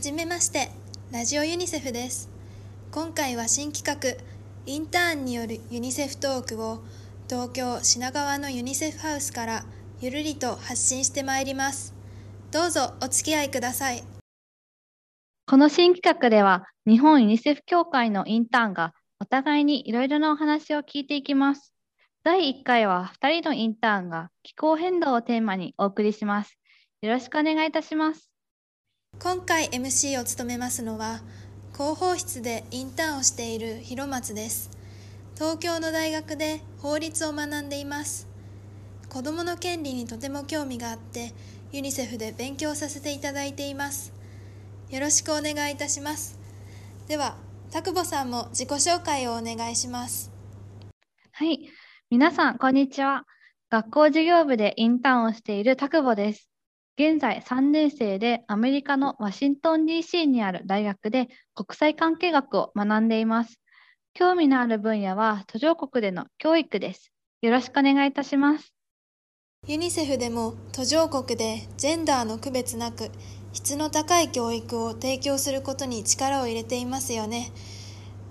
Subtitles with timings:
[0.00, 0.70] はじめまして
[1.12, 2.30] ラジオユニセフです。
[2.90, 4.18] 今回は新企画
[4.64, 6.78] インターンによるユニセフトークを
[7.28, 9.62] 東京品川のユニセフハウスから
[10.00, 11.92] ゆるりと発信してまいります。
[12.50, 14.02] どうぞお付き合いください。
[15.44, 21.74] この新企画では日本ユニセフ協会のインターンがお互いにいろいろなお話を聞いていきます。
[22.24, 26.56] 第1回は2人のインターンが気候変動をテーマにお送りします。
[27.02, 28.29] よろしくお願いいたします。
[29.22, 31.20] 今回 MC を務めますのは
[31.74, 34.70] 広報室でインターンをしている広松です。
[35.34, 38.26] 東京の大学で法律を学んでいます。
[39.10, 41.32] 子どもの権利にとても興味があって
[41.70, 44.12] ユニセフで勉強させていただいています。
[44.88, 46.38] よろしくお願いいたします。
[47.06, 47.36] では
[47.70, 50.32] 田久保さんも自己紹介をお願いします。
[51.32, 51.68] はい。
[52.10, 53.24] 皆さんこんにちは。
[53.70, 56.49] 学校事業部でインターンをしている田久保です。
[57.00, 63.58] 現在3年生でアメリカのワシントン DC にある大学で国際関係学を学んでいます。
[64.12, 67.10] 興味のある分野は途上国での教育です。
[67.40, 68.74] よろしくお願いいたします。
[69.66, 73.10] ユニセフでも途上国でジェンダーの区別なく
[73.54, 77.50] 質の高い教育を提供することに力を入れていますよね。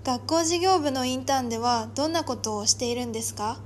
[0.04, 3.58] 学校事業部のインターンではどんなことをしているんですか？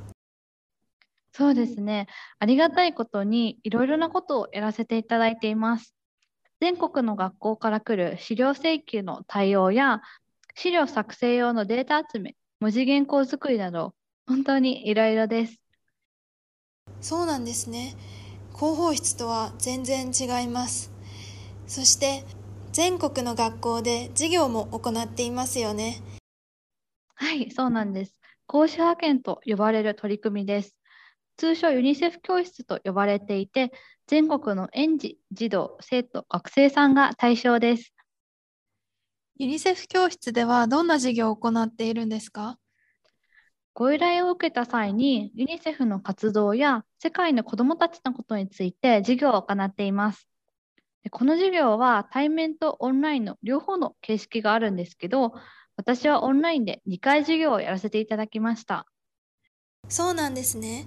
[1.36, 2.06] そうですね。
[2.38, 5.92] ありがたいことにいろいろなことをやらせていただいています。
[6.60, 10.00] 全国の学校から来る資料請求の対応や
[10.54, 13.96] 資料作成用のデータ集め、文字原稿作りなど
[14.28, 15.60] 本当にいろいろです。
[17.00, 17.96] そうなんですね。
[18.54, 20.92] 広報室とは全然違います。
[21.66, 22.22] そして
[22.70, 26.00] 全国の学校で授業も行っていますよね。
[27.16, 28.20] はい、そうなんです。
[28.46, 30.76] 講師派遣と呼ばれる取り組みです。
[31.36, 33.72] 通称ユニセフ教室と呼ばれていて、
[34.06, 37.92] 全国の園児、児童、生徒、学生さんが対象です。
[39.36, 42.59] ユニセフ教室ではどんな授業を行っているんですか？
[43.72, 50.28] ご依頼を受けた際にユニセフの活動や世界の子どもたちのことについて授業を行っています。
[51.10, 55.32] この授業は対面とオンラインの両方の形式があるんですけど、
[55.76, 58.86] 私はオンラインで2回授業をやらせていただきました。
[59.88, 60.86] そうなんですね。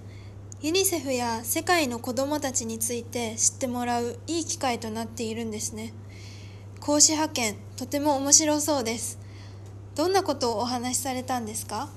[0.60, 5.92] ユニセフや世界の子どもたちについて知ってもらういい機会となっているんですね。
[6.80, 9.20] 講師派遣とても面白そうです。
[9.94, 11.90] どんなことをお話しされたんですか？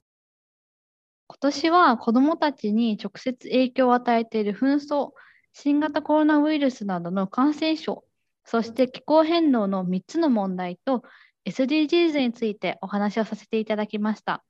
[1.27, 5.09] 今年は子どもたちに直接影響を与えている紛争
[5.53, 8.03] 新型コロナウイルスなどの感染症
[8.45, 11.01] そして気候変動の3つの問題と
[11.47, 14.43] SDGs についてお話をさせていただきました。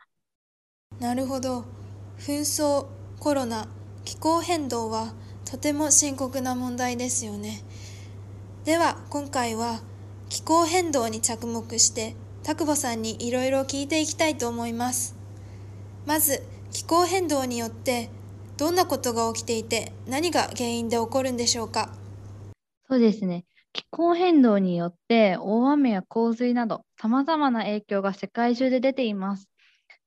[1.00, 1.64] なるほど。
[2.18, 3.68] 紛争コロナ
[4.12, 5.14] 気候変動は
[5.46, 7.62] とても深刻な問題ですよね。
[8.66, 9.80] では今回は
[10.28, 12.14] 気候変動に着目して
[12.44, 15.16] 田久保さんにいろいろ聞いていきたいと思います。
[16.06, 18.10] まず気候変動によって
[18.58, 21.94] どんなことが起きていて何が原因で起こるんでしょうか？
[22.90, 23.46] そうですね。
[23.72, 29.48] 気候変動によって大雨や洪水などさまざまな影響が世界中で出ています。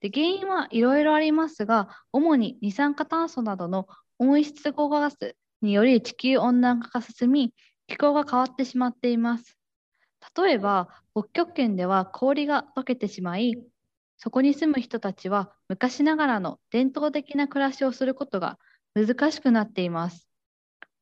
[0.04, 3.86] で原因はいろいろありますが、主に二酸化炭素などの
[4.18, 7.54] 温室効果ガスにより地球温暖化が進み、
[7.86, 9.56] 気候が変わってしまっています。
[10.36, 13.54] 例えば、北極圏では氷が溶けてしまい、
[14.18, 18.58] そこに住む人たちは昔ながらの伝統的な暮らしをすることが
[18.94, 20.28] 難しくなっています。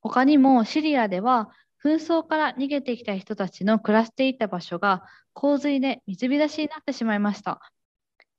[0.01, 1.51] 他にもシリアでは
[1.85, 5.03] 紛争から逃げてきた人たちの暮らしていた場所が
[5.33, 7.61] 洪水で水浸しになってしまいました。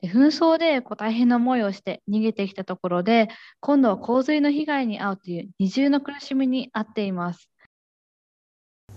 [0.03, 7.49] 紛争でこう大変な思いをして逃げてきたところで、今度は洪水の被害に遭うという二重の苦しみに遭っています。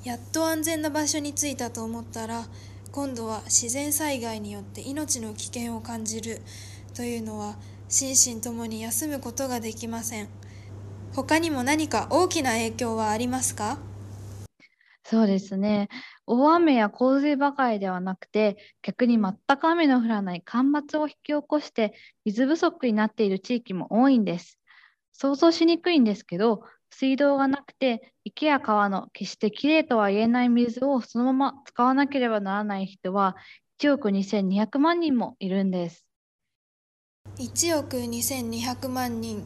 [0.04, 2.44] やっと安全な場所に着いたと思ったら、
[2.92, 6.40] 今度は自然災害によって命の危険を感じる
[6.94, 7.56] というのは
[7.88, 10.28] 心身ともに休むことができません。
[11.14, 13.78] 他にも何か大きな影響はありますか？
[15.08, 15.88] そうですね。
[16.26, 21.94] 大雨や洪水ばかりではなくて、逆に全く雨の降らない干ばつを引き起こして
[22.24, 24.58] 水不足になっている地域も多いんです。
[25.12, 33.36] 想像しにくいんですけど、水道がなくて池や川の決してきれいとは言えない水をそのまま使わなければならない人は
[33.78, 36.04] 1億2200万人もいるんです。
[37.38, 39.44] 1億2200万人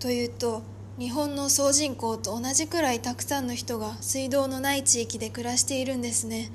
[0.00, 0.64] というと
[0.98, 6.50] 日本の総人口と同じくらいたくさんの人が水道のない地域で暮らしているんですね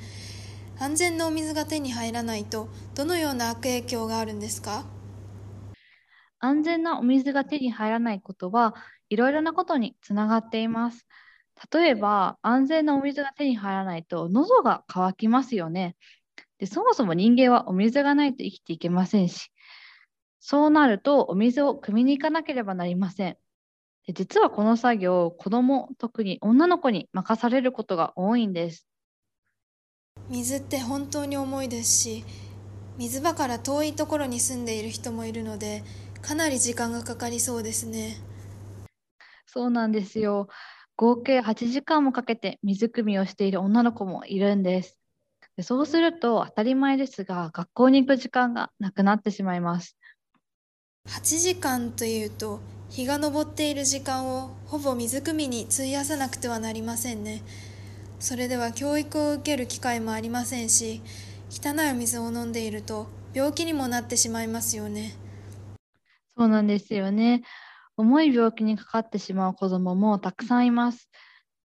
[0.78, 4.84] 安全なお水が手に入らないとどのような悪影響があるんですか？
[6.40, 8.76] 安全なお水が手に入らないことは
[9.08, 11.08] いろいろなことにつながっています
[11.72, 15.96] 例えば、安全なお水が手に入らないと喉が渇きますよね。
[16.58, 19.52] でそもそも人間はお水がないと生きていけませんし、
[20.40, 23.38] そうなるとお水を汲みに行かなければなりません。
[24.06, 28.86] で実はこの作業、子供、特に女の子に任されることが多いんです。
[30.30, 32.26] 水って本当に重いですし、
[32.98, 35.84] 水場から遠いところに住んでいる人もいるので、
[36.22, 38.18] かなり時間がかかりそうですね。
[39.46, 40.48] そうなんですよ。
[40.96, 44.98] 合計8時間もかけて水汲みをしている女の子もいるんです。
[45.56, 49.98] でそうすると当たり前ですが、学校に行く時間がなくなってしまいます。
[51.08, 52.60] 8時間というと、
[52.94, 57.42] 日が昇っている時間をほぼ水汲みに費やさなくてはなりませんね。
[58.20, 61.02] それでは教育を受ける機会もありませんし、
[61.50, 65.16] 汚い水を飲んでいると病気にもなってしまいますよね。
[66.38, 67.42] そうなんですよね。
[67.98, 71.10] 重い病気にかかってしまう子どももたくさんいます。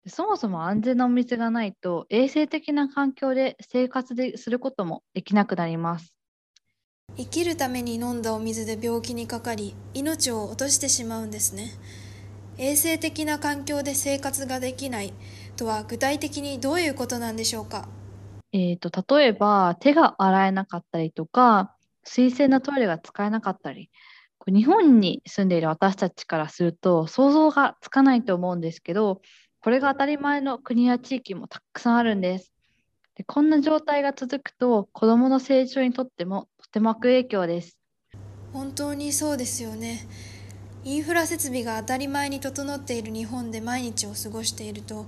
[0.06, 6.13] そもそも安全なお水がないと衛生的な環境で生活ですることもできなくなります。
[7.16, 11.70] 生きるために飲んだお水で病気にかかり命を落としてしまうんですね。
[12.58, 15.12] 衛生的な環境で生活ができない
[15.56, 17.88] とは具体的にどういうことなんでしょうか？
[18.52, 21.74] えーと、例えば手が洗えなかったりとか
[22.04, 23.90] 水洗のトイレが使えなかったり
[24.46, 29.20] 日本に住んでいる私たちからすると想像がつかないと思うんですけど
[29.60, 32.53] これが当たり前の国や地域もたくさんあるんです。
[33.16, 37.78] でこんな状態が続くと子どもの成長にとってもとても悪影響です。
[38.52, 40.06] 本当にそうですよね。
[40.84, 45.06] インフラ設備が当たり前に整っている日本で毎日を過ごしていると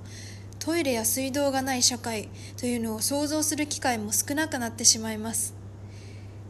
[0.58, 5.54] トイレや水道がない社会というのを想像する機会も少なくなってしまいます。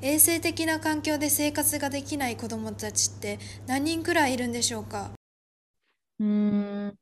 [0.02, 5.10] 衛生的な環境で生活ができない子どもたちって何人くらいいるんでしょうか？
[6.20, 6.26] うー
[6.88, 6.94] ん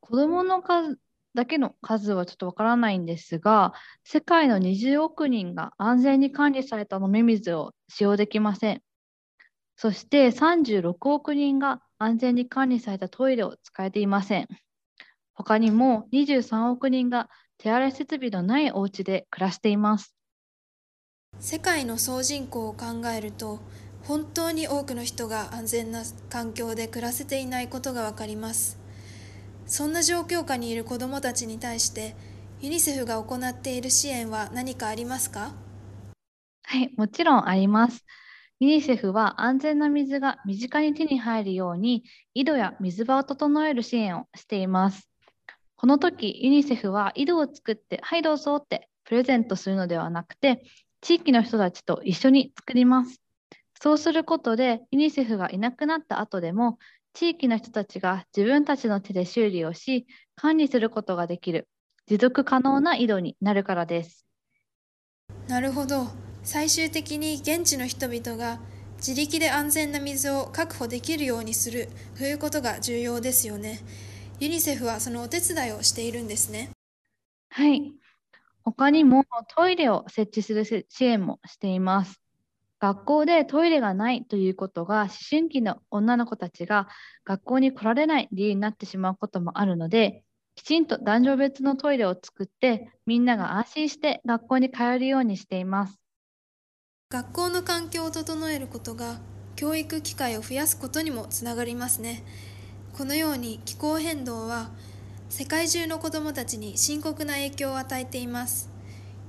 [0.00, 0.96] 子どもの数
[1.34, 3.72] だけの数はちょっとわからないんですが
[4.04, 8.82] 世界の20億人が安全に管理された飲み水を使用できません。
[9.76, 14.48] そして36億人が安全に管理されたトイレを使えていません。
[15.32, 20.14] 他にも23億人が手洗い設備のないお家で暮らしています。
[21.38, 23.60] 世界の総人口を考えると
[24.04, 28.79] 本当に多くの人が安全な環境で暮らせていないことがわかります。
[29.70, 32.16] そんな状況下にいる子どもたちに対して
[32.60, 35.52] ユニセフが行っている支援は何かありますか？
[36.64, 38.04] はいもちろんあります。
[38.58, 42.02] ユニセフは安全な水が身近に手に入るように
[42.34, 45.08] 井戸や水場を整える支援をしています。
[45.76, 50.64] この時ユニセフは井戸を作ってはいどうぞってプレゼントするのではなくて
[51.00, 53.20] 地域の人たちと一緒に作ります。
[53.80, 56.78] そうすることで、ユニセフがいなくなった後でも、
[57.12, 61.68] 地域の人たちが自分たちの手で修理をし、管理することができる、
[62.06, 64.26] 持続可能な井戸になるからです。
[65.48, 66.08] なるほど。
[66.42, 68.60] 最終的に現地の人々が
[68.96, 73.80] 自力で安全な水を確保できるようにするということが重要ですよね。
[74.38, 76.70] ユニセフはそのお手伝いをしているんですね。
[77.50, 77.92] はい。
[78.62, 79.24] 他にも
[79.56, 82.19] トイレを設置する支援もしています。
[82.80, 86.88] 学校でトイレがないということが思春期の女の子たちが
[87.24, 95.98] 学校に来られない理由になってしまうこともあるのできちんと男女別のトイレを作ってみんなが安心して学校に通えるようにしています。
[97.10, 99.18] 学校の環境を整えることが
[99.56, 102.22] 教育機会を増やすことにもつながりますね。
[102.96, 104.70] このように気候変動は
[105.28, 108.70] 世界中の子どもたちに深刻な影響を与えています。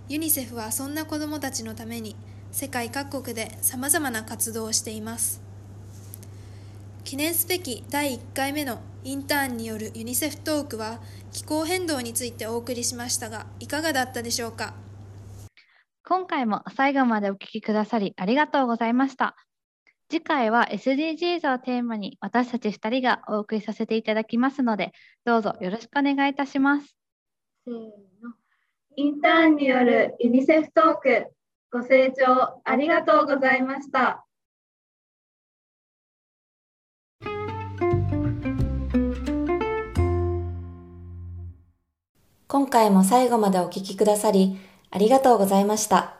[0.10, 2.16] ユニセフはそんな子どもたちのために
[2.52, 5.42] 世界各国でさまざまな活動をしています
[7.04, 11.00] 記念すべき第1回目のインターンによるユニセフトークは
[11.32, 14.74] 気候変動についてお送りしましたがいかがだったでしょうか？
[16.04, 19.36] 今回も最後までお聞きくださりありがとうございました
[20.10, 24.92] 次回は SDGs をテーマに私たち2人がお送りさせていただきますので、
[25.24, 26.98] どうぞよろしくお願いいたします。
[27.64, 27.82] せーの。
[28.98, 31.28] インターンによるユニセフトーク、
[31.74, 34.26] ご清聴ありがとうございました。
[42.50, 44.60] 今回も最後までお聞きくださり、
[44.90, 46.16] ありがとうございました。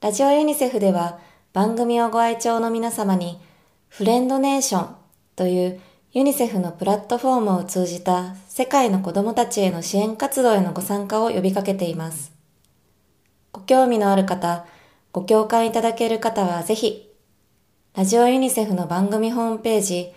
[0.00, 1.20] ラジオユニセフでは、
[1.52, 3.38] 番組をご愛聴の皆様に、
[3.86, 4.96] フレンドネーション
[5.36, 12.33] というユニセフのプラットフォームを通じた世界の子供たちへの支援活動へのご参加を呼びかけています。
[13.54, 14.66] ご興味のある方、
[15.12, 17.08] ご共感いただける方はぜひ、
[17.94, 20.12] ラジオユニセフの番組ホームページ、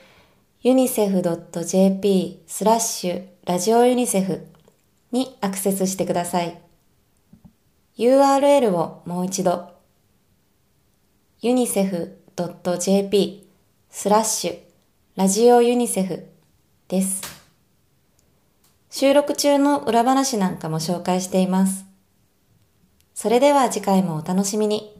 [0.64, 4.48] unicef.jp スラッシュラジオユニセフ
[5.12, 6.60] にアクセスしてください。
[8.00, 9.70] URL をもう一度
[11.44, 13.48] unicef.jp
[13.92, 14.58] スラッシュ
[15.16, 16.26] ラジオユニセフ
[16.88, 17.22] です。
[18.90, 21.87] 収録中の裏話なんかも紹介しています。
[23.20, 24.97] それでは次回もお楽しみに。